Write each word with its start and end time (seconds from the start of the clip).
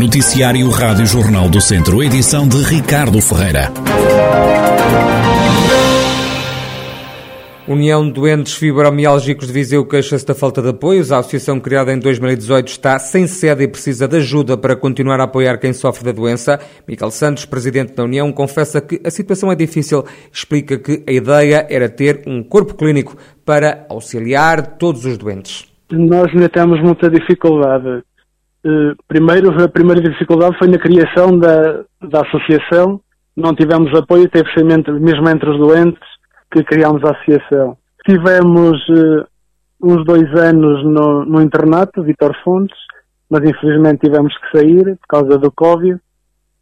Noticiário 0.00 0.66
Rádio 0.70 1.04
Jornal 1.04 1.50
do 1.50 1.60
Centro, 1.60 2.02
edição 2.02 2.48
de 2.48 2.56
Ricardo 2.62 3.20
Ferreira. 3.20 3.68
União 7.68 8.06
de 8.06 8.12
Doentes 8.14 8.54
Fibromialgicos 8.54 9.48
de 9.48 9.52
Viseu 9.52 9.84
queixa-se 9.84 10.24
da 10.24 10.34
falta 10.34 10.62
de 10.62 10.70
apoios. 10.70 11.12
A 11.12 11.18
associação 11.18 11.60
criada 11.60 11.92
em 11.92 11.98
2018 11.98 12.68
está 12.68 12.98
sem 12.98 13.26
sede 13.26 13.64
e 13.64 13.68
precisa 13.68 14.08
de 14.08 14.16
ajuda 14.16 14.56
para 14.56 14.74
continuar 14.74 15.20
a 15.20 15.24
apoiar 15.24 15.58
quem 15.58 15.74
sofre 15.74 16.02
da 16.02 16.12
doença. 16.12 16.58
Miguel 16.88 17.10
Santos, 17.10 17.44
presidente 17.44 17.92
da 17.92 18.02
União, 18.02 18.32
confessa 18.32 18.80
que 18.80 19.02
a 19.04 19.10
situação 19.10 19.52
é 19.52 19.54
difícil. 19.54 20.02
Explica 20.32 20.78
que 20.78 21.04
a 21.06 21.12
ideia 21.12 21.66
era 21.68 21.90
ter 21.90 22.22
um 22.26 22.42
corpo 22.42 22.72
clínico 22.72 23.18
para 23.44 23.84
auxiliar 23.90 24.78
todos 24.78 25.04
os 25.04 25.18
doentes. 25.18 25.68
Nós 25.92 26.32
ainda 26.32 26.48
temos 26.48 26.80
muita 26.80 27.10
dificuldade. 27.10 28.02
Eh, 28.62 28.94
primeiro, 29.08 29.50
a 29.62 29.68
primeira 29.68 30.02
dificuldade 30.02 30.58
foi 30.58 30.68
na 30.68 30.78
criação 30.78 31.38
da, 31.38 31.82
da 32.02 32.20
associação. 32.20 33.00
Não 33.36 33.54
tivemos 33.54 33.92
apoio, 33.96 34.28
ser 34.32 34.64
mesmo 34.64 35.28
entre 35.28 35.48
os 35.50 35.58
doentes 35.58 36.02
que 36.52 36.62
criámos 36.64 37.02
a 37.04 37.12
associação. 37.12 37.78
Tivemos 38.04 38.76
uh, 38.88 39.24
uns 39.82 40.04
dois 40.04 40.28
anos 40.38 40.84
no, 40.84 41.24
no 41.24 41.40
internato, 41.40 42.02
Vitor 42.02 42.34
Fontes, 42.42 42.76
mas 43.30 43.48
infelizmente 43.48 44.00
tivemos 44.00 44.34
que 44.36 44.58
sair 44.58 44.96
por 44.96 45.06
causa 45.08 45.38
do 45.38 45.50
Covid. 45.52 45.98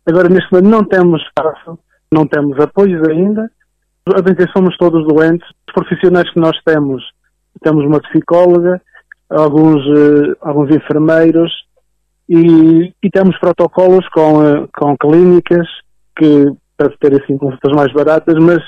Agora, 0.07 0.29
neste 0.29 0.53
momento, 0.53 0.71
não 0.71 0.85
temos 0.85 1.23
espaço, 1.23 1.79
não 2.13 2.27
temos 2.27 2.61
apoios 2.61 3.09
ainda. 3.09 3.51
A 4.15 4.23
bem 4.23 4.35
somos 4.57 4.77
todos 4.77 5.07
doentes. 5.07 5.49
Os 5.69 5.75
profissionais 5.75 6.31
que 6.33 6.41
nós 6.41 6.57
temos, 6.65 7.03
temos 7.63 7.85
uma 7.85 8.01
psicóloga, 8.01 8.81
alguns, 9.31 9.85
uh, 9.87 10.37
alguns 10.43 10.71
enfermeiros 10.75 11.51
e, 12.29 12.93
e, 13.03 13.11
temos 13.11 13.39
protocolos 13.39 14.07
com, 14.11 14.41
uh, 14.41 14.69
com 14.77 14.97
clínicas 14.97 15.67
que 16.17 16.47
para 16.77 16.91
ter 17.01 17.21
assim 17.21 17.37
consultas 17.37 17.73
mais 17.73 17.93
baratas, 17.93 18.35
mas 18.41 18.59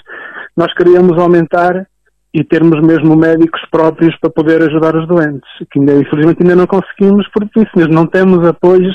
nós 0.57 0.73
queríamos 0.75 1.17
aumentar 1.19 1.87
e 2.35 2.45
termos 2.45 2.81
mesmo 2.85 3.17
médicos 3.17 3.61
próprios 3.71 4.17
para 4.19 4.31
poder 4.31 4.63
ajudar 4.63 4.97
os 4.97 5.07
doentes, 5.07 5.49
que 5.71 5.79
ainda, 5.79 5.95
infelizmente 5.95 6.43
ainda 6.43 6.57
não 6.57 6.67
conseguimos, 6.67 7.27
porque 7.33 7.61
isso 7.61 7.71
mesmo, 7.77 7.93
não 7.93 8.07
temos 8.07 8.47
apoios, 8.47 8.95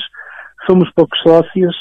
somos 0.66 0.90
poucos 0.94 1.20
sócios 1.22 1.76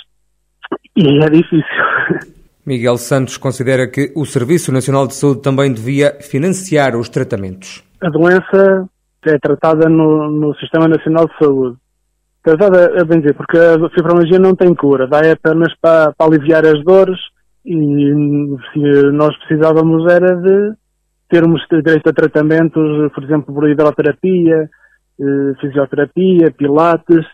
e 0.97 1.25
é 1.25 1.31
difícil. 1.31 1.65
Miguel 2.67 2.97
Santos 2.97 3.37
considera 3.37 3.87
que 3.87 4.11
o 4.17 4.25
Serviço 4.25 4.73
Nacional 4.73 5.07
de 5.07 5.15
Saúde 5.15 5.43
também 5.43 5.73
devia 5.73 6.17
financiar 6.21 6.97
os 6.97 7.09
tratamentos. 7.11 7.85
A 8.01 8.09
doença 8.09 8.89
é 9.27 9.39
tratada 9.39 9.89
no, 9.89 10.31
no 10.31 10.55
Sistema 10.57 10.89
Nacional 10.89 11.27
de 11.27 11.39
Saúde. 11.39 11.77
Tratada, 12.45 12.93
é 13.01 13.05
bem 13.05 13.21
dizer, 13.21 13.35
porque 13.35 13.57
a 13.57 13.89
fibromialgia 13.89 14.39
não 14.39 14.55
tem 14.55 14.75
cura, 14.75 15.07
dá 15.09 15.21
apenas 15.33 15.73
para, 15.81 16.13
para 16.13 16.27
aliviar 16.27 16.63
as 16.67 16.85
dores 16.85 17.19
e 17.65 18.13
nós 19.13 19.35
precisávamos 19.39 20.13
era 20.13 20.37
de 20.37 20.75
termos 21.31 21.63
direito 21.71 22.07
a 22.07 22.13
tratamentos, 22.13 23.11
por 23.15 23.25
exemplo, 23.25 23.55
por 23.55 23.67
hidroterapia, 23.67 24.69
eh, 25.19 25.53
fisioterapia, 25.59 26.51
pilates, 26.51 27.25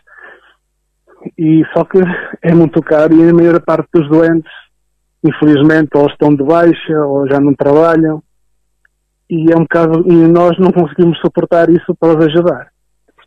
e 1.37 1.61
só 1.73 1.83
que 1.83 1.99
é 2.41 2.55
muito 2.55 2.81
caro 2.81 3.13
e 3.13 3.29
a 3.29 3.33
maior 3.33 3.59
parte 3.59 3.89
dos 3.93 4.07
doentes, 4.07 4.51
infelizmente, 5.21 5.89
ou 5.93 6.07
estão 6.07 6.33
de 6.33 6.41
baixa 6.41 7.05
ou 7.05 7.27
já 7.27 7.37
não 7.37 7.53
trabalham, 7.53 8.23
e 9.29 9.51
é 9.51 9.57
um 9.57 9.63
bocado, 9.63 10.09
e 10.09 10.13
nós 10.27 10.57
não 10.57 10.71
conseguimos 10.71 11.19
suportar 11.19 11.69
isso 11.69 11.93
para 11.99 12.17
os 12.17 12.25
ajudar. 12.27 12.71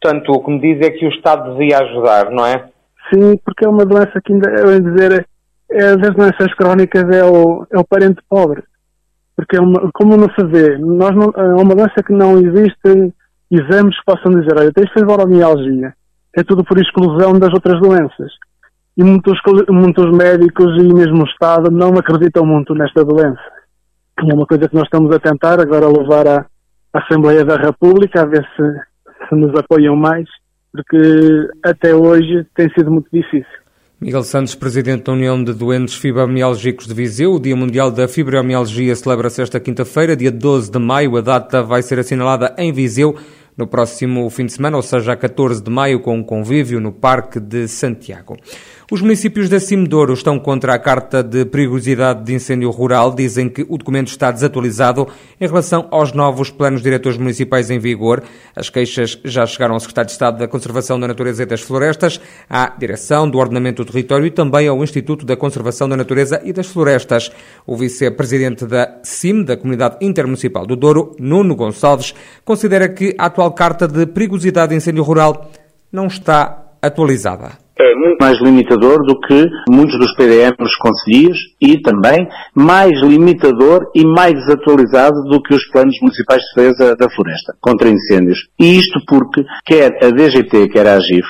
Portanto, 0.05 0.33
o 0.33 0.45
que 0.45 0.51
me 0.51 0.61
diz 0.61 0.87
é 0.87 0.91
que 0.91 1.07
o 1.07 1.09
Estado 1.09 1.53
devia 1.53 1.79
ajudar, 1.79 2.31
não 2.31 2.45
é? 2.45 2.69
Sim, 3.09 3.39
porque 3.43 3.65
é 3.65 3.69
uma 3.69 3.87
doença 3.87 4.21
que 4.23 4.35
ainda, 4.35 4.51
eu 4.51 4.79
dizer, 4.79 5.27
é, 5.71 5.97
das 5.97 6.15
doenças 6.15 6.53
crónicas 6.59 7.05
é 7.05 7.25
o, 7.25 7.67
é 7.73 7.79
o 7.79 7.85
parente 7.87 8.21
pobre. 8.29 8.63
Porque 9.35 9.57
é 9.57 9.61
uma, 9.63 9.91
como 9.95 10.15
não 10.19 10.29
se 10.29 10.77
nós 10.79 11.17
não, 11.17 11.33
é 11.35 11.55
uma 11.55 11.75
doença 11.75 12.03
que 12.07 12.13
não 12.13 12.37
existe 12.39 13.15
exames 13.51 13.99
que 13.99 14.05
possam 14.05 14.39
dizer, 14.39 14.59
olha, 14.59 14.71
tens 14.75 14.93
fibromialgia. 14.93 15.95
É 16.37 16.43
tudo 16.43 16.63
por 16.65 16.79
exclusão 16.79 17.39
das 17.39 17.55
outras 17.55 17.81
doenças. 17.81 18.31
E 18.99 19.03
muitos, 19.03 19.39
muitos 19.71 20.15
médicos 20.15 20.83
e 20.83 20.93
mesmo 20.93 21.23
o 21.23 21.27
Estado 21.27 21.71
não 21.71 21.95
acreditam 21.95 22.45
muito 22.45 22.75
nesta 22.75 23.03
doença. 23.03 23.41
É 24.19 24.35
uma 24.35 24.45
coisa 24.45 24.69
que 24.69 24.75
nós 24.75 24.85
estamos 24.85 25.17
a 25.17 25.19
tentar 25.19 25.59
agora 25.59 25.89
levar 25.89 26.29
à 26.29 26.47
Assembleia 26.93 27.43
da 27.43 27.57
República 27.57 28.21
a 28.21 28.27
ver 28.27 28.47
se 28.55 28.94
nos 29.33 29.55
apoiam 29.55 29.97
mais, 29.97 30.27
porque 30.73 31.49
até 31.65 31.95
hoje 31.95 32.47
tem 32.55 32.69
sido 32.71 32.91
muito 32.91 33.09
difícil. 33.13 33.65
Miguel 34.01 34.23
Santos, 34.23 34.55
presidente 34.55 35.05
da 35.05 35.13
União 35.13 35.43
de 35.43 35.55
Doentes 35.55 35.95
Fibromialgicos 35.95 36.87
de 36.87 36.93
Viseu. 36.93 37.35
O 37.35 37.41
Dia 37.41 37.57
Mundial 37.57 37.91
da 37.91 38.07
Fibromialgia 38.07 38.95
celebra-se 38.95 39.41
esta 39.41 39.59
quinta-feira, 39.59 40.17
dia 40.17 40.31
12 40.31 40.71
de 40.71 40.79
maio. 40.79 41.17
A 41.17 41.21
data 41.21 41.63
vai 41.63 41.81
ser 41.81 41.99
assinalada 41.99 42.55
em 42.59 42.73
Viseu 42.73 43.17
no 43.57 43.67
próximo 43.67 44.29
fim 44.31 44.47
de 44.47 44.53
semana, 44.53 44.77
ou 44.77 44.83
seja, 44.83 45.13
a 45.13 45.17
14 45.17 45.63
de 45.63 45.71
maio, 45.71 46.01
com 46.01 46.17
um 46.17 46.23
convívio 46.23 46.81
no 46.81 46.93
Parque 46.93 47.39
de 47.39 47.69
Santiago. 47.69 48.37
Os 48.93 49.01
municípios 49.01 49.49
da 49.49 49.59
Cimedouro 49.59 50.13
estão 50.13 50.39
contra 50.39 50.75
a 50.75 50.79
carta 50.79 51.23
de 51.23 51.47
perigosidade 51.47 52.23
de 52.23 52.35
incêndio 52.35 52.71
rural. 52.71 53.15
Dizem 53.15 53.49
que 53.49 53.63
o 53.63 53.79
documento 53.79 54.09
está 54.09 54.31
desatualizado 54.31 55.09
em 55.41 55.47
relação 55.47 55.89
aos 55.91 56.13
novos 56.13 56.51
planos 56.51 56.83
diretores 56.83 57.17
municipais 57.17 57.71
em 57.71 57.79
vigor. 57.79 58.23
As 58.55 58.69
queixas 58.69 59.19
já 59.25 59.47
chegaram 59.47 59.73
ao 59.73 59.81
Secretário 59.81 60.09
de 60.09 60.13
Estado 60.13 60.39
da 60.39 60.47
Conservação 60.47 61.01
da 61.01 61.09
Natureza 61.09 61.45
e 61.45 61.47
das 61.47 61.63
Florestas, 61.63 62.21
à 62.49 62.75
Direção 62.79 63.29
do 63.29 63.39
Ordenamento 63.39 63.83
do 63.83 63.91
Território 63.91 64.27
e 64.27 64.31
também 64.31 64.69
ao 64.69 64.85
Instituto 64.85 65.25
da 65.25 65.35
Conservação 65.35 65.89
da 65.89 65.97
Natureza 65.97 66.43
e 66.45 66.53
das 66.53 66.67
Florestas. 66.67 67.33
O 67.67 67.79
vice-presidente 67.79 68.67
da 68.67 68.99
CIM, 69.03 69.45
da 69.45 69.57
Comunidade 69.57 69.97
Intermunicipal 70.03 70.67
do 70.67 70.77
Douro, 70.77 71.17
Nuno 71.19 71.57
Gonçalves, 71.57 72.15
considera 72.45 72.91
que 72.91 73.15
a 73.17 73.27
atual 73.27 73.53
carta 73.53 73.89
de 73.89 74.05
perigosidade 74.05 74.71
de 74.71 74.77
incêndio 74.77 75.03
rural 75.03 75.51
não 75.91 76.07
está 76.07 76.67
atualizada 76.83 77.64
mais 78.21 78.41
limitador 78.41 79.05
do 79.07 79.19
que 79.21 79.47
muitos 79.69 79.99
dos 79.99 80.15
PDMs 80.17 80.77
conselhos 80.79 81.39
e 81.61 81.81
também 81.81 82.27
mais 82.55 83.01
limitador 83.01 83.91
e 83.95 84.05
mais 84.05 84.35
desatualizado 84.35 85.23
do 85.25 85.43
que 85.43 85.55
os 85.55 85.65
planos 85.71 85.97
municipais 86.01 86.43
de 86.43 86.63
defesa 86.63 86.97
da 86.97 87.11
floresta 87.11 87.55
contra 87.61 87.89
incêndios. 87.89 88.39
E 88.59 88.79
isto 88.79 89.01
porque 89.07 89.45
quer 89.65 89.93
a 90.03 90.11
DGT, 90.11 90.69
quer 90.69 90.87
a 90.87 90.95
AGIF, 90.95 91.27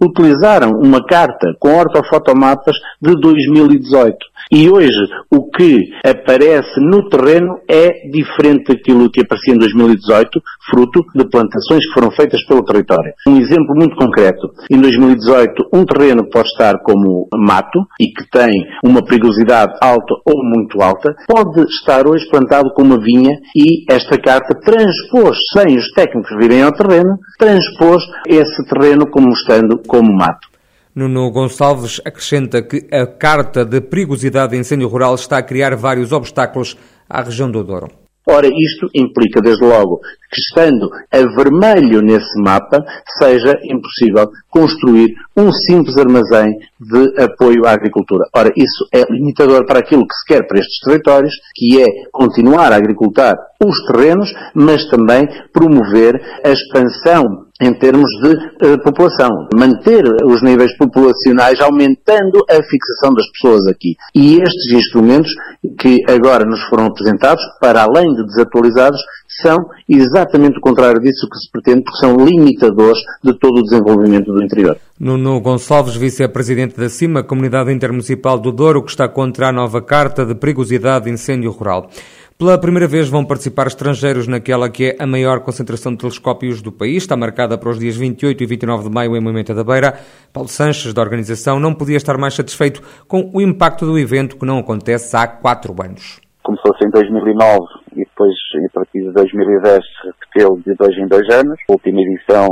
utilizaram 0.00 0.70
uma 0.82 1.04
carta 1.04 1.54
com 1.58 1.76
ortofotomapas 1.76 2.76
de 3.00 3.14
2018 3.20 4.16
e 4.52 4.70
hoje 4.70 5.08
o 5.30 5.50
que 5.50 5.90
aparece 6.04 6.78
no 6.78 7.08
terreno 7.08 7.58
é 7.68 8.08
diferente 8.08 8.72
daquilo 8.72 9.10
que 9.10 9.22
aparecia 9.22 9.54
em 9.54 9.58
2018, 9.58 10.40
fruto 10.70 11.04
de 11.14 11.28
plantações 11.28 11.84
que 11.84 11.92
foram 11.92 12.10
feitas 12.12 12.44
pelo 12.46 12.64
território. 12.64 13.12
Um 13.26 13.38
exemplo 13.38 13.74
muito 13.74 13.96
concreto. 13.96 14.48
Em 14.70 14.80
2018, 14.80 15.68
um 15.74 15.84
terreno 15.84 16.28
pode 16.30 16.48
estar 16.48 16.78
como 16.82 17.28
mato 17.34 17.80
e 18.00 18.06
que 18.06 18.28
tem 18.30 18.50
uma 18.84 19.04
perigosidade 19.04 19.72
alta 19.82 20.14
ou 20.24 20.44
muito 20.44 20.80
alta, 20.80 21.14
pode 21.26 21.62
estar 21.62 22.06
hoje 22.06 22.28
plantado 22.30 22.72
como 22.74 23.00
vinha 23.00 23.32
e 23.54 23.84
esta 23.92 24.16
carta 24.16 24.54
transpôs, 24.60 25.38
sem 25.52 25.76
os 25.76 25.90
técnicos 25.92 26.36
virem 26.38 26.62
ao 26.62 26.72
terreno, 26.72 27.18
transpôs 27.36 28.02
esse 28.28 28.64
terreno 28.68 29.10
como 29.10 29.30
estando 29.30 29.80
como 29.86 30.12
mato. 30.12 30.48
Nuno 30.94 31.30
Gonçalves 31.30 32.00
acrescenta 32.04 32.62
que 32.62 32.86
a 32.90 33.06
Carta 33.06 33.64
de 33.64 33.80
Perigosidade 33.80 34.52
de 34.52 34.58
Incêndio 34.58 34.88
Rural 34.88 35.14
está 35.14 35.38
a 35.38 35.42
criar 35.42 35.76
vários 35.76 36.10
obstáculos 36.10 36.76
à 37.08 37.22
região 37.22 37.50
do 37.50 37.62
Douro. 37.62 38.06
Ora, 38.28 38.48
isto 38.48 38.88
implica, 38.92 39.40
desde 39.40 39.64
logo, 39.64 40.00
que 40.32 40.40
estando 40.40 40.90
a 41.12 41.18
vermelho 41.36 42.00
nesse 42.02 42.40
mapa, 42.40 42.84
seja 43.18 43.56
impossível 43.62 44.28
construir 44.50 45.14
um 45.36 45.52
simples 45.52 45.96
armazém 45.96 46.58
de 46.80 47.22
apoio 47.22 47.64
à 47.64 47.70
agricultura. 47.70 48.24
Ora, 48.34 48.50
isso 48.56 48.88
é 48.92 49.04
limitador 49.12 49.64
para 49.64 49.78
aquilo 49.78 50.04
que 50.08 50.14
se 50.14 50.26
quer 50.26 50.44
para 50.44 50.58
estes 50.58 50.80
territórios, 50.80 51.34
que 51.54 51.80
é 51.80 51.86
continuar 52.10 52.72
a 52.72 52.76
agricultar 52.76 53.36
os 53.64 53.76
terrenos, 53.86 54.28
mas 54.52 54.84
também 54.88 55.28
promover 55.52 56.20
a 56.44 56.50
expansão 56.50 57.45
em 57.60 57.72
termos 57.74 58.08
de 58.22 58.66
uh, 58.66 58.78
população. 58.82 59.48
Manter 59.54 60.04
os 60.24 60.42
níveis 60.42 60.76
populacionais 60.76 61.60
aumentando 61.60 62.44
a 62.50 62.62
fixação 62.62 63.14
das 63.14 63.26
pessoas 63.32 63.66
aqui. 63.66 63.96
E 64.14 64.36
estes 64.36 64.72
instrumentos 64.72 65.30
que 65.78 65.98
agora 66.08 66.44
nos 66.44 66.62
foram 66.68 66.86
apresentados, 66.86 67.42
para 67.60 67.82
além 67.82 68.14
de 68.14 68.24
desatualizados, 68.26 69.00
são 69.42 69.56
exatamente 69.88 70.58
o 70.58 70.60
contrário 70.60 71.00
disso 71.00 71.28
que 71.28 71.38
se 71.38 71.50
pretende, 71.50 71.82
porque 71.82 71.98
são 71.98 72.16
limitadores 72.16 72.98
de 73.22 73.34
todo 73.34 73.58
o 73.58 73.62
desenvolvimento 73.62 74.32
do 74.32 74.42
interior. 74.42 74.78
Nuno 74.98 75.40
Gonçalves, 75.40 75.94
vice-presidente 75.96 76.78
da 76.78 76.88
CIMA, 76.88 77.22
Comunidade 77.22 77.72
Intermunicipal 77.72 78.38
do 78.38 78.50
Douro, 78.50 78.82
que 78.82 78.90
está 78.90 79.08
contra 79.08 79.48
a 79.48 79.52
nova 79.52 79.82
Carta 79.82 80.24
de 80.24 80.34
Perigosidade 80.34 81.04
de 81.04 81.10
Incêndio 81.10 81.50
Rural. 81.50 81.90
Pela 82.38 82.58
primeira 82.58 82.86
vez 82.86 83.08
vão 83.08 83.24
participar 83.24 83.66
estrangeiros 83.66 84.28
naquela 84.28 84.68
que 84.68 84.90
é 84.90 85.02
a 85.02 85.06
maior 85.06 85.40
concentração 85.40 85.92
de 85.92 85.98
telescópios 85.98 86.60
do 86.60 86.70
país. 86.70 86.98
Está 86.98 87.16
marcada 87.16 87.56
para 87.56 87.70
os 87.70 87.78
dias 87.78 87.96
28 87.96 88.42
e 88.42 88.46
29 88.46 88.90
de 88.90 88.94
maio 88.94 89.16
em 89.16 89.20
Moimenta 89.22 89.54
da 89.54 89.64
Beira. 89.64 89.98
Paulo 90.34 90.46
Sanches, 90.46 90.92
da 90.92 91.00
organização, 91.00 91.58
não 91.58 91.72
podia 91.72 91.96
estar 91.96 92.18
mais 92.18 92.34
satisfeito 92.34 92.82
com 93.08 93.30
o 93.32 93.40
impacto 93.40 93.86
do 93.86 93.98
evento 93.98 94.36
que 94.36 94.44
não 94.44 94.58
acontece 94.58 95.16
há 95.16 95.26
quatro 95.26 95.74
anos. 95.82 96.20
Começou-se 96.42 96.84
em 96.84 96.90
2009 96.90 97.64
e 97.85 97.85
depois, 98.16 98.34
a 98.64 98.72
partir 98.72 99.02
de 99.02 99.12
2010, 99.12 99.84
repetiu 100.04 100.56
de 100.64 100.74
dois 100.74 100.96
em 100.96 101.06
dois 101.06 101.28
anos. 101.34 101.58
A 101.68 101.72
última 101.72 102.00
edição 102.00 102.48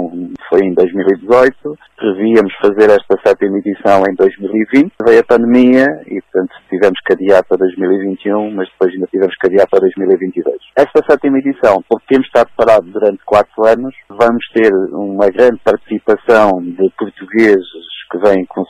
foi 0.50 0.60
em 0.60 0.74
2018. 0.74 1.78
Prevíamos 1.96 2.52
fazer 2.60 2.90
esta 2.90 3.16
sétima 3.24 3.58
edição 3.58 4.02
em 4.06 4.14
2020. 4.14 4.92
Veio 5.06 5.20
a 5.20 5.24
pandemia 5.24 5.86
e, 6.06 6.20
portanto, 6.20 6.52
tivemos 6.68 7.00
que 7.06 7.14
adiar 7.14 7.42
para 7.48 7.56
2021, 7.56 8.50
mas 8.50 8.68
depois 8.68 8.92
ainda 8.92 9.06
tivemos 9.06 9.34
que 9.40 9.46
adiar 9.46 9.66
para 9.70 9.80
2022. 9.80 10.54
Esta 10.76 11.00
sétima 11.08 11.38
edição, 11.38 11.82
porque 11.88 12.06
temos 12.08 12.26
estado 12.26 12.50
parados 12.54 12.92
durante 12.92 13.24
quatro 13.24 13.64
anos, 13.64 13.94
vamos 14.10 14.44
ter 14.52 14.70
uma 14.92 15.30
grande 15.30 15.58
participação 15.64 16.60
de 16.60 16.90
portugueses 16.98 17.94
que 18.10 18.18
vêm 18.18 18.44
com 18.44 18.63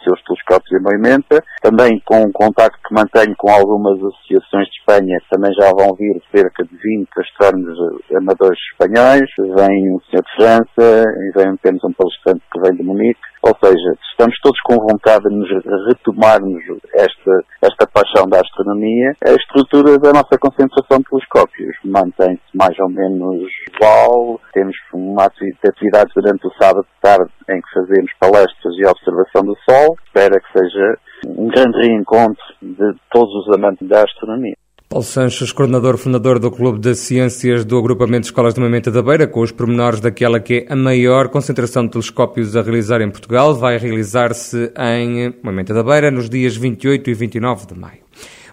movimento, 0.80 1.42
também 1.62 2.00
com 2.04 2.22
um 2.22 2.32
contacto 2.32 2.78
que 2.86 2.94
mantenho 2.94 3.34
com 3.36 3.50
algumas 3.50 3.98
associações 3.98 4.68
de 4.68 4.78
Espanha, 4.78 5.18
também 5.30 5.52
já 5.54 5.70
vão 5.70 5.94
vir 5.94 6.20
cerca 6.34 6.64
de 6.64 6.76
20 6.76 7.08
astrónomos 7.18 7.78
amadores 8.16 8.58
espanhóis, 8.72 9.30
vem 9.38 9.92
um 9.92 10.00
senhor 10.10 10.22
de 10.22 10.36
França, 10.36 11.04
e 11.18 11.32
vem, 11.34 11.56
temos 11.62 11.82
um 11.84 11.92
palestrante 11.92 12.42
que 12.52 12.60
vem 12.60 12.76
de 12.76 12.82
Munique, 12.82 13.20
ou 13.44 13.54
seja, 13.62 13.94
estamos 14.10 14.34
todos 14.40 14.58
com 14.62 14.76
vontade 14.76 15.24
de 15.28 15.34
nos 15.34 15.50
retomarmos 15.86 16.62
esta, 16.94 17.44
esta 17.60 17.86
paixão 17.86 18.26
da 18.26 18.40
astronomia. 18.40 19.14
A 19.22 19.32
estrutura 19.32 19.98
da 19.98 20.12
nossa 20.12 20.38
concentração 20.40 20.98
de 20.98 21.04
telescópios 21.10 21.76
mantém-se 21.84 22.40
mais 22.54 22.78
ou 22.78 22.88
menos 22.88 23.44
igual. 23.68 24.40
Temos 24.54 24.74
uma 24.94 25.26
atividade 25.26 26.10
durante 26.14 26.46
o 26.46 26.52
sábado 26.58 26.84
de 26.84 27.00
tarde 27.02 27.30
fazemos 27.74 28.10
palestras 28.20 28.74
e 28.78 28.86
observação 28.86 29.42
do 29.44 29.56
Sol. 29.68 29.98
Espero 30.06 30.40
que 30.40 30.58
seja 30.58 30.98
um 31.26 31.48
grande 31.48 31.78
reencontro 31.78 32.42
de 32.62 32.94
todos 33.12 33.34
os 33.34 33.54
amantes 33.54 33.86
da 33.88 34.04
astronomia. 34.04 34.54
Paulo 34.88 35.04
Sanches, 35.04 35.50
coordenador 35.50 35.96
fundador 35.96 36.38
do 36.38 36.52
Clube 36.52 36.78
de 36.78 36.94
Ciências 36.94 37.64
do 37.64 37.76
Agrupamento 37.76 38.20
de 38.20 38.26
Escolas 38.26 38.54
de 38.54 38.60
Mamenta 38.60 38.92
da 38.92 39.02
Beira, 39.02 39.26
com 39.26 39.40
os 39.40 39.50
pormenores 39.50 39.98
daquela 39.98 40.38
que 40.38 40.66
é 40.68 40.72
a 40.72 40.76
maior 40.76 41.30
concentração 41.30 41.84
de 41.84 41.90
telescópios 41.90 42.54
a 42.54 42.62
realizar 42.62 43.00
em 43.00 43.10
Portugal, 43.10 43.54
vai 43.54 43.76
realizar-se 43.76 44.72
em 44.78 45.34
Mamenta 45.42 45.74
da 45.74 45.82
Beira 45.82 46.12
nos 46.12 46.30
dias 46.30 46.56
28 46.56 47.10
e 47.10 47.14
29 47.14 47.66
de 47.66 47.74
maio. 47.74 48.04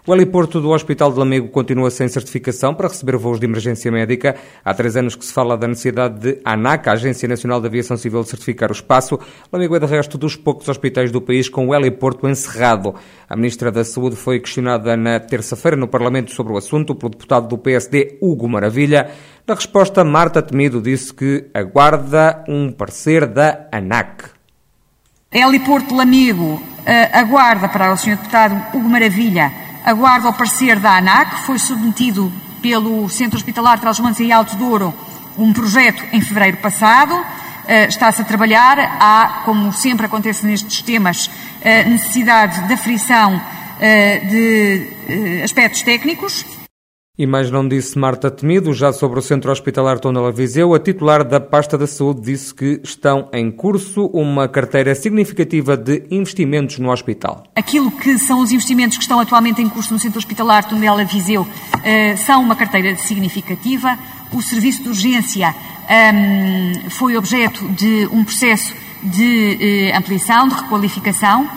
O 0.05 0.15
heliporto 0.15 0.59
do 0.59 0.71
Hospital 0.71 1.11
de 1.11 1.19
Lamego 1.19 1.49
continua 1.49 1.91
sem 1.91 2.07
certificação 2.07 2.73
para 2.73 2.87
receber 2.87 3.17
voos 3.17 3.39
de 3.39 3.45
emergência 3.45 3.91
médica. 3.91 4.35
Há 4.65 4.73
três 4.73 4.97
anos 4.97 5.15
que 5.15 5.23
se 5.23 5.31
fala 5.31 5.55
da 5.55 5.67
necessidade 5.67 6.19
de 6.19 6.41
ANAC, 6.43 6.89
a 6.89 6.93
Agência 6.93 7.29
Nacional 7.29 7.61
de 7.61 7.67
Aviação 7.67 7.95
Civil, 7.95 8.23
certificar 8.23 8.71
o 8.71 8.73
espaço. 8.73 9.19
Lamego 9.53 9.75
é, 9.75 9.79
de 9.79 9.85
resto, 9.85 10.17
dos 10.17 10.35
poucos 10.35 10.67
hospitais 10.67 11.11
do 11.11 11.21
país 11.21 11.47
com 11.47 11.67
o 11.67 11.75
heliporto 11.75 12.27
encerrado. 12.27 12.95
A 13.29 13.35
Ministra 13.35 13.71
da 13.71 13.83
Saúde 13.83 14.15
foi 14.15 14.39
questionada 14.39 14.97
na 14.97 15.19
terça-feira 15.19 15.77
no 15.77 15.87
Parlamento 15.87 16.31
sobre 16.31 16.51
o 16.51 16.57
assunto 16.57 16.95
pelo 16.95 17.11
deputado 17.11 17.47
do 17.47 17.59
PSD, 17.59 18.17
Hugo 18.19 18.49
Maravilha. 18.49 19.11
Na 19.45 19.53
resposta, 19.53 20.03
Marta 20.03 20.41
Temido 20.41 20.81
disse 20.81 21.13
que 21.13 21.45
aguarda 21.53 22.43
um 22.49 22.71
parecer 22.71 23.27
da 23.27 23.67
ANAC. 23.71 24.23
Heliporto 25.31 25.93
Lamego 25.93 26.55
uh, 26.55 26.61
aguarda 27.13 27.69
para 27.69 27.93
o 27.93 27.97
Sr. 27.97 28.17
Deputado 28.17 28.75
Hugo 28.75 28.89
Maravilha 28.89 29.69
aguarda 29.85 30.29
o 30.29 30.33
parecer 30.33 30.79
da 30.79 30.97
ANAC, 30.97 31.45
foi 31.45 31.59
submetido 31.59 32.31
pelo 32.61 33.09
Centro 33.09 33.37
Hospitalar 33.37 33.75
de 33.75 33.81
Trás-os-Montes 33.81 34.19
e 34.19 34.31
Alto 34.31 34.55
Douro 34.55 34.93
um 35.37 35.53
projeto 35.53 36.03
em 36.11 36.21
fevereiro 36.21 36.57
passado, 36.57 37.13
uh, 37.13 37.87
está-se 37.87 38.21
a 38.21 38.25
trabalhar, 38.25 38.77
há, 38.99 39.41
como 39.45 39.71
sempre 39.71 40.05
acontece 40.05 40.45
nestes 40.45 40.81
temas, 40.81 41.27
uh, 41.27 41.89
necessidade 41.89 42.67
de 42.67 42.73
aferição 42.73 43.35
uh, 43.37 44.27
de 44.27 45.41
aspectos 45.43 45.81
técnicos 45.81 46.60
e 47.21 47.27
mais 47.27 47.51
não 47.51 47.67
disse 47.67 47.99
Marta 47.99 48.31
Temido, 48.31 48.73
já 48.73 48.91
sobre 48.91 49.19
o 49.19 49.21
Centro 49.21 49.51
Hospitalar 49.51 49.99
Tondela 49.99 50.31
Viseu, 50.31 50.73
a 50.73 50.79
titular 50.79 51.23
da 51.23 51.39
pasta 51.39 51.77
da 51.77 51.85
saúde 51.85 52.21
disse 52.21 52.51
que 52.51 52.81
estão 52.83 53.29
em 53.31 53.51
curso 53.51 54.07
uma 54.07 54.47
carteira 54.47 54.95
significativa 54.95 55.77
de 55.77 56.03
investimentos 56.09 56.79
no 56.79 56.89
hospital. 56.89 57.43
Aquilo 57.55 57.91
que 57.91 58.17
são 58.17 58.41
os 58.41 58.51
investimentos 58.51 58.97
que 58.97 59.03
estão 59.03 59.19
atualmente 59.19 59.61
em 59.61 59.69
curso 59.69 59.93
no 59.93 59.99
Centro 59.99 60.17
Hospitalar 60.17 60.67
Tondela 60.67 61.05
Viseu 61.05 61.43
uh, 61.43 62.17
são 62.25 62.41
uma 62.41 62.55
carteira 62.55 62.95
significativa. 62.97 63.99
O 64.33 64.41
serviço 64.41 64.81
de 64.81 64.89
urgência 64.89 65.53
ehm, 65.87 66.89
foi 66.89 67.15
objeto 67.15 67.67
de 67.73 68.07
um 68.11 68.23
processo 68.23 68.73
de 69.03 69.91
uh, 69.93 69.97
ampliação, 69.99 70.47
de 70.47 70.55
requalificação. 70.55 71.47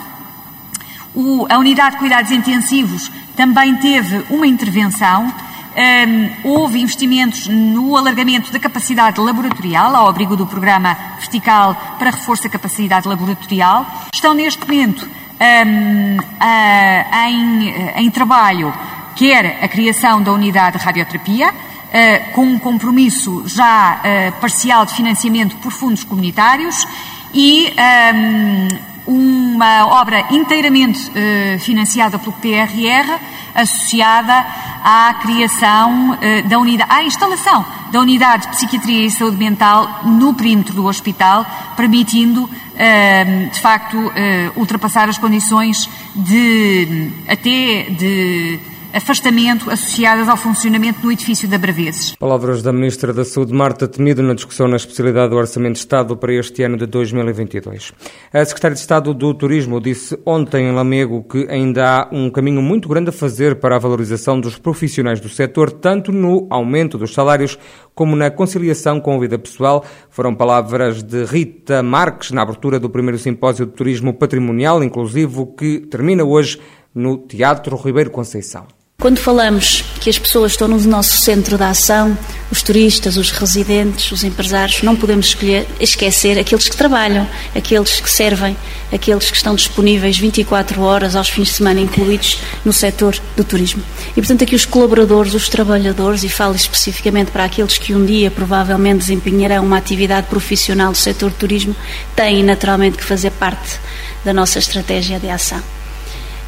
A 1.49 1.57
unidade 1.57 1.95
de 1.95 1.97
cuidados 1.97 2.29
intensivos 2.29 3.09
também 3.35 3.75
teve 3.77 4.25
uma 4.29 4.45
intervenção. 4.45 5.33
Um, 5.75 6.49
houve 6.49 6.79
investimentos 6.79 7.47
no 7.47 7.97
alargamento 7.97 8.49
da 8.49 8.57
capacidade 8.57 9.19
laboratorial, 9.19 9.93
ao 9.93 10.07
abrigo 10.07 10.37
do 10.37 10.47
programa 10.47 10.95
vertical 11.19 11.75
para 11.99 12.11
reforço 12.11 12.43
da 12.43 12.49
capacidade 12.49 13.05
laboratorial. 13.05 13.85
Estão 14.13 14.33
neste 14.33 14.61
momento 14.61 15.05
um, 15.05 16.17
a, 16.39 17.29
em, 17.29 17.69
em, 17.97 18.09
trabalho, 18.09 18.73
quer 19.17 19.59
a 19.61 19.67
criação 19.67 20.23
da 20.23 20.31
unidade 20.31 20.77
de 20.77 20.85
radioterapia, 20.85 21.49
uh, 21.49 22.31
com 22.31 22.45
um 22.45 22.57
compromisso 22.57 23.43
já 23.45 23.99
uh, 23.99 24.39
parcial 24.39 24.85
de 24.85 24.93
financiamento 24.93 25.57
por 25.57 25.73
fundos 25.73 26.05
comunitários 26.05 26.87
e 27.33 27.73
um, 28.15 28.67
uma 29.07 29.87
obra 29.87 30.25
inteiramente 30.31 31.09
uh, 31.09 31.59
financiada 31.59 32.17
pelo 32.17 32.31
PRR, 32.33 33.19
associada 33.55 34.45
à 34.83 35.13
criação 35.21 36.11
uh, 36.11 36.47
da 36.47 36.59
unidade, 36.59 36.91
à 36.91 37.03
instalação 37.03 37.65
da 37.91 37.99
unidade 37.99 38.43
de 38.43 38.49
psiquiatria 38.49 39.05
e 39.05 39.11
saúde 39.11 39.37
mental 39.37 40.01
no 40.03 40.33
perímetro 40.33 40.75
do 40.75 40.85
hospital, 40.85 41.45
permitindo, 41.77 42.43
uh, 42.43 43.49
de 43.49 43.61
facto, 43.61 44.11
ultrapassar 44.55 45.07
as 45.07 45.17
condições 45.17 45.89
de 46.15 47.09
até 47.27 47.89
de 47.89 48.59
afastamento 48.95 49.69
associadas 49.69 50.29
ao 50.29 50.37
funcionamento 50.37 51.01
do 51.01 51.11
edifício 51.11 51.49
da 51.49 51.57
Braveses. 51.57 52.15
Palavras 52.15 52.63
da 52.63 52.71
Ministra 52.71 53.13
da 53.13 53.25
Saúde, 53.25 53.53
Marta 53.53 53.89
Temido, 53.89 54.23
na 54.23 54.33
discussão 54.33 54.69
na 54.69 54.77
especialidade 54.77 55.31
do 55.31 55.35
Orçamento 55.35 55.73
de 55.73 55.79
Estado 55.79 56.15
para 56.15 56.33
este 56.33 56.63
ano 56.63 56.77
de 56.77 56.85
2022. 56.85 57.91
A 58.31 58.45
Secretária 58.45 58.73
de 58.73 58.79
Estado 58.79 59.13
do 59.13 59.33
Turismo 59.33 59.81
disse 59.81 60.17
ontem 60.25 60.69
em 60.69 60.71
Lamego 60.71 61.21
que 61.23 61.45
ainda 61.49 61.85
há 61.85 62.09
um 62.09 62.29
caminho 62.29 62.61
muito 62.61 62.87
grande 62.87 63.09
a 63.09 63.11
fazer 63.11 63.55
para 63.55 63.75
a 63.75 63.79
valorização 63.79 64.39
dos 64.39 64.57
profissionais 64.57 65.19
do 65.19 65.27
setor, 65.27 65.73
tanto 65.73 66.13
no 66.13 66.47
aumento 66.49 66.97
dos 66.97 67.13
salários 67.13 67.59
como 67.93 68.15
na 68.15 68.31
conciliação 68.31 69.01
com 69.01 69.17
a 69.17 69.19
vida 69.19 69.37
pessoal. 69.37 69.83
Foram 70.09 70.33
palavras 70.33 71.03
de 71.03 71.25
Rita 71.25 71.83
Marques 71.83 72.31
na 72.31 72.43
abertura 72.43 72.79
do 72.79 72.89
primeiro 72.89 73.19
simpósio 73.19 73.65
de 73.65 73.73
turismo 73.73 74.13
patrimonial 74.13 74.81
inclusivo 74.81 75.47
que 75.47 75.79
termina 75.79 76.23
hoje 76.23 76.61
no 76.93 77.17
Teatro 77.17 77.75
Ribeiro 77.75 78.09
Conceição. 78.09 78.65
Quando 79.05 79.19
falamos 79.19 79.83
que 80.01 80.09
as 80.09 80.17
pessoas 80.17 80.53
estão 80.53 80.67
no 80.67 80.79
nosso 80.79 81.17
centro 81.17 81.59
de 81.59 81.63
ação, 81.63 82.17
os 82.51 82.63
turistas, 82.63 83.17
os 83.17 83.29
residentes, 83.29 84.11
os 84.11 84.23
empresários, 84.23 84.81
não 84.81 84.95
podemos 84.95 85.37
esquecer 85.79 86.39
aqueles 86.39 86.67
que 86.67 86.75
trabalham, 86.75 87.29
aqueles 87.55 87.99
que 87.99 88.09
servem, 88.09 88.57
aqueles 88.91 89.29
que 89.29 89.37
estão 89.37 89.53
disponíveis 89.53 90.17
24 90.17 90.81
horas 90.81 91.15
aos 91.15 91.29
fins 91.29 91.49
de 91.49 91.53
semana 91.53 91.81
incluídos 91.81 92.39
no 92.65 92.73
setor 92.73 93.15
do 93.37 93.43
turismo. 93.43 93.83
E, 94.09 94.13
portanto, 94.15 94.43
aqui 94.43 94.55
os 94.55 94.65
colaboradores, 94.65 95.35
os 95.35 95.49
trabalhadores, 95.49 96.23
e 96.23 96.27
falo 96.27 96.55
especificamente 96.55 97.29
para 97.29 97.45
aqueles 97.45 97.77
que 97.77 97.93
um 97.93 98.03
dia 98.03 98.31
provavelmente 98.31 99.01
desempenharão 99.01 99.65
uma 99.65 99.77
atividade 99.77 100.25
profissional 100.25 100.91
do 100.91 100.97
setor 100.97 101.29
do 101.29 101.37
turismo, 101.37 101.75
têm 102.15 102.41
naturalmente 102.41 102.97
que 102.97 103.05
fazer 103.05 103.29
parte 103.29 103.79
da 104.23 104.33
nossa 104.33 104.57
estratégia 104.57 105.19
de 105.19 105.29
ação. 105.29 105.61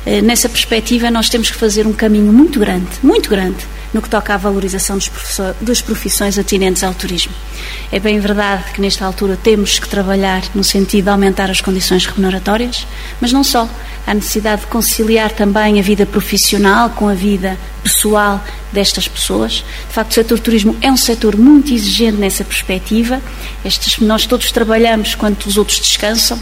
Eh, 0.09 0.21
nessa 0.21 0.47
perspectiva, 0.47 1.11
nós 1.11 1.27
temos 1.27 1.51
que 1.51 1.57
fazer 1.57 1.85
um 1.85 1.91
caminho 1.91 2.31
muito 2.31 2.61
grande, 2.61 2.87
muito 3.03 3.29
grande, 3.29 3.57
no 3.93 4.01
que 4.01 4.09
toca 4.09 4.33
à 4.33 4.37
valorização 4.37 4.97
das 5.59 5.81
profissões 5.81 6.39
atinentes 6.39 6.81
ao 6.81 6.93
turismo. 6.93 7.33
É 7.91 7.99
bem 7.99 8.17
verdade 8.17 8.71
que, 8.71 8.79
nesta 8.79 9.05
altura, 9.05 9.37
temos 9.43 9.79
que 9.79 9.89
trabalhar 9.89 10.43
no 10.55 10.63
sentido 10.63 11.03
de 11.03 11.09
aumentar 11.09 11.51
as 11.51 11.59
condições 11.59 12.05
remuneratórias, 12.05 12.87
mas 13.19 13.33
não 13.33 13.43
só. 13.43 13.67
Há 14.05 14.13
necessidade 14.13 14.61
de 14.61 14.67
conciliar 14.67 15.33
também 15.33 15.77
a 15.77 15.83
vida 15.83 16.05
profissional 16.05 16.89
com 16.91 17.09
a 17.09 17.13
vida 17.13 17.57
pessoal 17.83 18.41
destas 18.71 19.09
pessoas. 19.09 19.65
De 19.89 19.93
facto, 19.93 20.11
o 20.11 20.13
setor 20.13 20.39
turismo 20.39 20.77
é 20.81 20.89
um 20.89 20.95
setor 20.95 21.35
muito 21.35 21.73
exigente 21.73 22.15
nessa 22.15 22.45
perspectiva. 22.45 23.21
Estes, 23.65 23.99
nós 23.99 24.25
todos 24.25 24.53
trabalhamos 24.53 25.15
quando 25.15 25.43
os 25.45 25.57
outros 25.57 25.79
descansam 25.79 26.39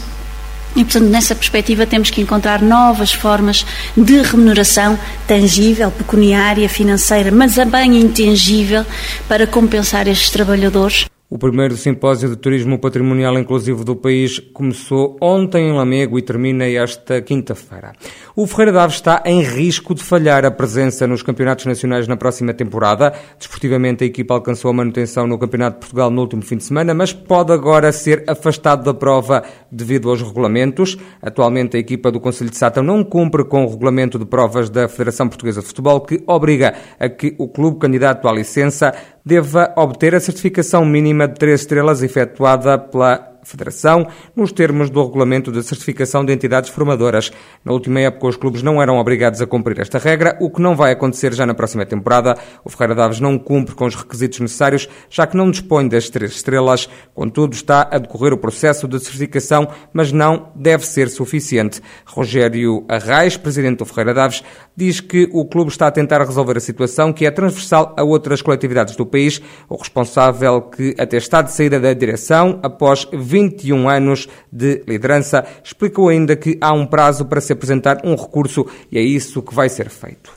E, 0.76 0.84
portanto, 0.84 1.08
nessa 1.08 1.34
perspectiva, 1.34 1.86
temos 1.86 2.10
que 2.10 2.20
encontrar 2.20 2.60
novas 2.60 3.12
formas 3.12 3.64
de 3.96 4.20
remuneração 4.20 4.98
tangível, 5.26 5.90
pecuniária, 5.90 6.68
financeira, 6.68 7.30
mas 7.30 7.54
também 7.54 7.98
intangível 7.98 8.84
para 9.26 9.46
compensar 9.46 10.06
estes 10.06 10.28
trabalhadores. 10.30 11.06
O 11.28 11.36
primeiro 11.36 11.76
simpósio 11.76 12.28
de 12.28 12.36
turismo 12.36 12.78
patrimonial 12.78 13.36
inclusivo 13.36 13.84
do 13.84 13.96
país 13.96 14.38
começou 14.38 15.16
ontem 15.20 15.68
em 15.68 15.72
Lamego 15.72 16.16
e 16.16 16.22
termina 16.22 16.64
esta 16.66 17.20
quinta-feira. 17.20 17.94
O 18.36 18.46
Ferreira 18.46 18.70
Daves 18.70 18.94
está 18.94 19.24
em 19.26 19.42
risco 19.42 19.92
de 19.92 20.04
falhar 20.04 20.44
a 20.44 20.52
presença 20.52 21.04
nos 21.04 21.24
campeonatos 21.24 21.66
nacionais 21.66 22.06
na 22.06 22.16
próxima 22.16 22.54
temporada. 22.54 23.12
Desportivamente, 23.36 24.04
a 24.04 24.06
equipa 24.06 24.34
alcançou 24.34 24.70
a 24.70 24.74
manutenção 24.74 25.26
no 25.26 25.36
Campeonato 25.36 25.74
de 25.74 25.80
Portugal 25.80 26.12
no 26.12 26.20
último 26.20 26.42
fim 26.42 26.58
de 26.58 26.62
semana, 26.62 26.94
mas 26.94 27.12
pode 27.12 27.52
agora 27.52 27.90
ser 27.90 28.22
afastado 28.28 28.84
da 28.84 28.94
prova 28.94 29.42
devido 29.68 30.08
aos 30.08 30.22
regulamentos. 30.22 30.96
Atualmente, 31.20 31.76
a 31.76 31.80
equipa 31.80 32.08
do 32.12 32.20
Conselho 32.20 32.50
de 32.50 32.56
Sátão 32.56 32.84
não 32.84 33.02
cumpre 33.02 33.44
com 33.44 33.64
o 33.64 33.68
regulamento 33.68 34.16
de 34.16 34.26
provas 34.26 34.70
da 34.70 34.86
Federação 34.86 35.26
Portuguesa 35.26 35.60
de 35.60 35.66
Futebol, 35.66 36.02
que 36.02 36.22
obriga 36.24 36.74
a 37.00 37.08
que 37.08 37.34
o 37.36 37.48
clube 37.48 37.80
candidato 37.80 38.28
à 38.28 38.32
licença 38.32 38.94
deva 39.26 39.74
obter 39.76 40.14
a 40.14 40.20
certificação 40.20 40.84
mínima 40.84 41.26
de 41.26 41.34
três 41.34 41.62
estrelas 41.62 42.00
efetuada 42.00 42.78
pela 42.78 43.35
Federação, 43.46 44.08
nos 44.34 44.50
termos 44.50 44.90
do 44.90 45.04
Regulamento 45.04 45.52
de 45.52 45.62
Certificação 45.62 46.24
de 46.24 46.32
Entidades 46.32 46.68
Formadoras. 46.68 47.30
Na 47.64 47.72
última 47.72 48.00
época, 48.00 48.26
os 48.26 48.36
clubes 48.36 48.60
não 48.60 48.82
eram 48.82 48.98
obrigados 48.98 49.40
a 49.40 49.46
cumprir 49.46 49.78
esta 49.78 49.98
regra, 49.98 50.36
o 50.40 50.50
que 50.50 50.60
não 50.60 50.74
vai 50.74 50.90
acontecer 50.90 51.32
já 51.32 51.46
na 51.46 51.54
próxima 51.54 51.86
temporada. 51.86 52.36
O 52.64 52.70
Ferreira 52.70 52.96
Daves 52.96 53.20
não 53.20 53.38
cumpre 53.38 53.76
com 53.76 53.86
os 53.86 53.94
requisitos 53.94 54.40
necessários, 54.40 54.88
já 55.08 55.28
que 55.28 55.36
não 55.36 55.48
dispõe 55.48 55.86
das 55.86 56.10
três 56.10 56.32
estrelas. 56.32 56.88
Contudo, 57.14 57.54
está 57.54 57.88
a 57.88 57.98
decorrer 57.98 58.32
o 58.32 58.38
processo 58.38 58.88
de 58.88 58.98
certificação, 58.98 59.68
mas 59.92 60.10
não 60.10 60.48
deve 60.56 60.84
ser 60.84 61.08
suficiente. 61.08 61.80
Rogério 62.04 62.84
Arraes, 62.88 63.36
presidente 63.36 63.78
do 63.78 63.86
Ferreira 63.86 64.12
Daves, 64.12 64.42
diz 64.76 65.00
que 65.00 65.28
o 65.32 65.44
clube 65.44 65.70
está 65.70 65.86
a 65.86 65.92
tentar 65.92 66.18
resolver 66.18 66.56
a 66.56 66.60
situação, 66.60 67.12
que 67.12 67.24
é 67.24 67.30
transversal 67.30 67.94
a 67.96 68.02
outras 68.02 68.42
coletividades 68.42 68.96
do 68.96 69.06
país. 69.06 69.40
O 69.68 69.76
responsável 69.76 70.62
que 70.62 70.96
até 70.98 71.16
está 71.16 71.42
de 71.42 71.52
saída 71.52 71.78
da 71.78 71.92
direção, 71.92 72.58
após 72.62 73.06
20 73.12 73.35
21 73.36 73.86
anos 73.86 74.28
de 74.50 74.82
liderança, 74.88 75.44
explicou 75.62 76.08
ainda 76.08 76.34
que 76.34 76.56
há 76.58 76.72
um 76.72 76.86
prazo 76.86 77.26
para 77.26 77.40
se 77.40 77.52
apresentar 77.52 78.00
um 78.02 78.14
recurso 78.14 78.66
e 78.90 78.96
é 78.96 79.02
isso 79.02 79.42
que 79.42 79.54
vai 79.54 79.68
ser 79.68 79.90
feito. 79.90 80.32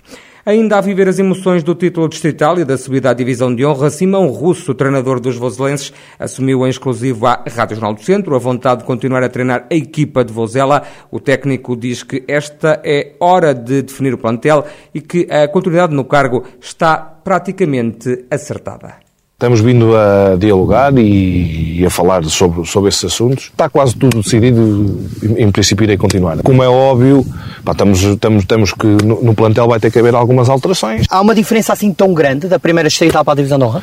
Ainda 0.45 0.77
a 0.77 0.81
viver 0.81 1.07
as 1.07 1.19
emoções 1.19 1.63
do 1.63 1.75
título 1.75 2.09
distrital 2.09 2.59
e 2.59 2.65
da 2.65 2.77
subida 2.77 3.09
à 3.09 3.13
divisão 3.13 3.53
de 3.53 3.65
honra, 3.65 3.89
Simão 3.89 4.27
Russo, 4.27 4.73
treinador 4.73 5.19
dos 5.19 5.37
vozelenses, 5.37 5.93
assumiu 6.17 6.65
em 6.65 6.69
exclusivo 6.69 7.25
à 7.25 7.43
Rádio 7.47 7.75
Jornal 7.75 7.93
do 7.93 8.03
Centro 8.03 8.35
a 8.35 8.39
vontade 8.39 8.81
de 8.81 8.87
continuar 8.87 9.23
a 9.23 9.29
treinar 9.29 9.67
a 9.71 9.75
equipa 9.75 10.23
de 10.23 10.33
Vozela. 10.33 10.83
O 11.11 11.19
técnico 11.19 11.77
diz 11.77 12.03
que 12.03 12.23
esta 12.27 12.81
é 12.83 13.13
hora 13.19 13.53
de 13.53 13.81
definir 13.81 14.13
o 14.13 14.17
plantel 14.17 14.65
e 14.93 14.99
que 14.99 15.27
a 15.29 15.47
continuidade 15.47 15.93
no 15.93 16.03
cargo 16.03 16.43
está 16.59 16.97
praticamente 16.97 18.25
acertada. 18.31 19.08
Estamos 19.39 19.61
vindo 19.61 19.95
a 19.95 20.35
dialogar 20.37 20.91
e, 20.97 21.81
a 21.85 21.89
falar 21.89 22.25
sobre, 22.25 22.67
sobre 22.67 22.89
esses 22.89 23.05
assuntos. 23.05 23.45
Está 23.45 23.69
quase 23.69 23.95
tudo 23.95 24.21
decidido, 24.21 24.99
em 25.23 25.49
princípio 25.49 25.85
irei 25.85 25.95
continuar. 25.95 26.39
Como 26.43 26.61
é 26.61 26.67
óbvio, 26.67 27.25
pá, 27.63 27.71
estamos, 27.71 28.03
estamos, 28.03 28.43
temos 28.43 28.73
que 28.73 28.85
no, 28.85 29.23
no, 29.23 29.33
plantel 29.33 29.65
vai 29.65 29.79
ter 29.79 29.91
que 29.91 29.97
haver 29.97 30.13
algumas 30.13 30.49
alterações. 30.49 31.05
Há 31.09 31.21
uma 31.21 31.33
diferença 31.33 31.71
assim 31.71 31.93
tão 31.93 32.13
grande 32.13 32.49
da 32.49 32.59
primeira 32.59 32.89
distrital 32.89 33.23
para 33.23 33.31
a 33.31 33.35
divisão 33.37 33.57
de 33.57 33.63
honra? 33.63 33.81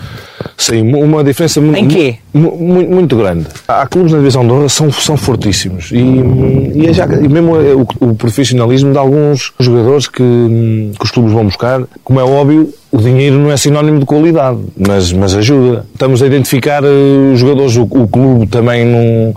Sim, 0.59 0.93
uma 0.93 1.25
diferença 1.25 1.59
em 1.59 1.89
quê? 1.89 2.17
muito, 2.35 2.91
muito 2.91 3.17
grande. 3.17 3.47
Há 3.67 3.87
clubes 3.87 4.13
na 4.13 4.19
divisão 4.19 4.47
de 4.47 4.53
honra 4.53 4.69
são, 4.69 4.93
são 4.93 5.17
fortíssimos 5.17 5.91
e, 5.91 5.97
e, 6.75 6.87
é 6.87 6.93
já, 6.93 7.07
e 7.07 7.29
mesmo 7.29 7.57
o, 7.57 8.11
o, 8.11 8.15
profissionalismo 8.15 8.93
de 8.93 8.99
alguns 8.99 9.55
jogadores 9.59 10.07
que, 10.07 10.23
que 10.23 11.03
os 11.03 11.11
clubes 11.11 11.33
vão 11.33 11.47
buscar, 11.47 11.83
como 12.05 12.21
é 12.21 12.25
óbvio, 12.25 12.75
o 12.97 12.99
dinheiro 12.99 13.39
não 13.39 13.53
é 13.53 13.57
sinónimo 13.59 13.99
de 14.01 14.07
qualidade, 14.07 14.59
mas, 14.75 15.13
mas 15.13 15.35
ajuda. 15.35 15.85
Estamos 15.93 16.23
a 16.23 16.27
identificar 16.27 16.83
uh, 16.83 17.33
os 17.33 17.39
jogadores, 17.39 17.77
o, 17.77 17.83
o, 17.83 18.09
clube 18.09 18.47
também 18.47 18.87
não, 18.87 19.35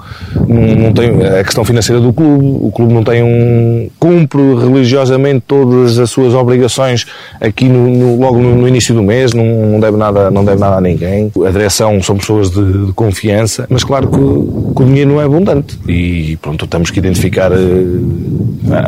não, 0.48 0.76
não, 0.76 0.94
tem 0.94 1.10
a 1.28 1.44
questão 1.44 1.66
financeira 1.66 2.02
do 2.02 2.14
clube, 2.14 2.46
o 2.46 2.72
clube 2.72 2.94
não 2.94 3.04
tem 3.04 3.22
um. 3.22 3.90
cumpre 4.00 4.42
religiosamente 4.56 5.44
todas 5.46 6.00
as 6.00 6.10
suas 6.10 6.34
obrigações 6.34 7.06
aqui 7.42 7.68
no, 7.68 7.90
no, 7.90 8.20
logo 8.20 8.40
no, 8.40 8.56
no, 8.56 8.68
início 8.68 8.96
do 8.96 9.04
mês, 9.04 9.34
não, 9.34 9.46
não, 9.46 9.80
deve 9.80 9.98
nada, 9.98 10.32
não 10.32 10.46
deve 10.46 10.60
nada 10.60 10.78
a 10.78 10.82
ninguém. 10.82 11.30
A 11.46 11.52
direção 11.52 12.02
são 12.02 12.16
pessoas 12.16 12.50
de, 12.50 12.86
de 12.86 12.94
confiança, 12.94 13.68
mas 13.70 13.84
claro 13.84 14.08
que, 14.08 14.18
que, 14.18 14.84
o 14.84 14.86
dinheiro 14.86 15.12
não 15.12 15.22
é 15.22 15.26
abundante 15.26 15.78
e 15.86 16.38
pronto, 16.42 16.66
temos 16.66 16.92
que 16.92 17.00
identificar 17.00 17.52
uh, 17.52 17.56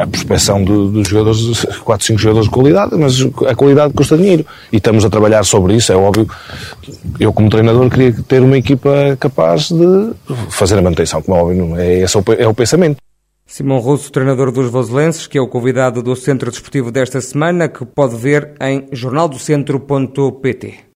a 0.01 0.08
prospecção 0.08 0.63
dos 0.63 1.10
jogadores, 1.10 1.66
4, 1.84 2.08
5 2.08 2.20
jogadores 2.20 2.48
de 2.48 2.54
qualidade, 2.54 2.96
mas 2.98 3.20
a 3.48 3.54
qualidade 3.54 3.94
custa 3.94 4.16
dinheiro 4.16 4.46
e 4.72 4.77
estamos 4.77 5.06
a 5.06 5.10
trabalhar 5.10 5.44
sobre 5.44 5.75
isso, 5.75 5.91
é 5.91 5.96
óbvio. 5.96 6.27
Eu, 7.20 7.32
como 7.32 7.50
treinador, 7.50 7.89
queria 7.89 8.13
ter 8.27 8.41
uma 8.41 8.58
equipa 8.58 9.18
capaz 9.20 9.70
de 9.70 10.13
fazer 10.50 10.77
a 10.77 10.82
manutenção, 10.82 11.22
como 11.22 11.38
é 11.38 11.41
óbvio, 11.41 11.75
é, 11.77 12.00
esse 12.00 12.18
é 12.18 12.20
o, 12.20 12.24
é 12.34 12.48
o 12.48 12.53
pensamento. 12.53 12.98
Simão 13.46 13.80
Russo, 13.80 14.12
treinador 14.12 14.50
dos 14.51 14.72
Voselenses, 14.72 15.27
que 15.27 15.38
é 15.38 15.41
o 15.41 15.48
convidado 15.48 16.01
do 16.01 16.15
Centro 16.15 16.50
Desportivo 16.50 16.89
desta 16.89 17.20
semana, 17.20 17.68
que 17.68 17.86
pode 17.86 18.15
ver 18.15 18.53
em 18.62 18.88
jornaldocentro.pt. 18.94 20.86